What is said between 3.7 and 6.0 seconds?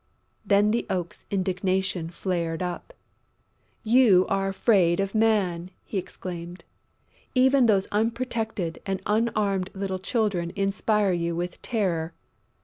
"You are afraid of Man!" he